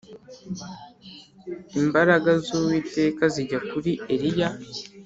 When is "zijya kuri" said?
3.33-3.91